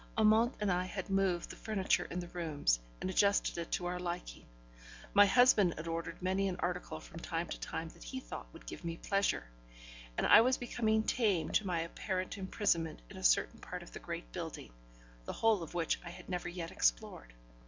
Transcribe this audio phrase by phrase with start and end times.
[0.17, 3.99] Amante and I had moved the furniture in the rooms, and adjusted it to our
[3.99, 4.47] liking;
[5.13, 8.65] my husband had ordered many an article from time to time that he thought would
[8.65, 9.43] give me pleasure,
[10.17, 13.99] and I was becoming tame to my apparent imprisonment in a certain part of the
[13.99, 14.73] great building,
[15.25, 17.35] the whole of which I had never yet explored.